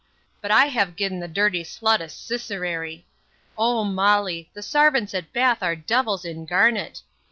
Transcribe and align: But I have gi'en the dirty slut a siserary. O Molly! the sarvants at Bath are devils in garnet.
But 0.41 0.49
I 0.49 0.65
have 0.65 0.95
gi'en 0.95 1.19
the 1.19 1.27
dirty 1.27 1.61
slut 1.63 1.99
a 1.99 2.07
siserary. 2.09 3.03
O 3.55 3.83
Molly! 3.83 4.49
the 4.55 4.63
sarvants 4.63 5.13
at 5.13 5.31
Bath 5.31 5.61
are 5.61 5.75
devils 5.75 6.25
in 6.25 6.47
garnet. 6.47 7.03